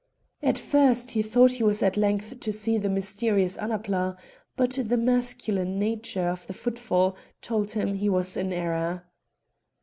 [0.41, 4.17] At first he thought he was at length to see the mysterious Annapla,
[4.55, 9.05] but the masculine nature of the footfall told him he was in error.